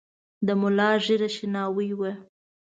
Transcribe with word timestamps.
د 0.45 0.47
ملا 0.61 0.89
ږیره 1.05 1.29
شناوۍ 1.35 1.89
وه. 1.99 2.11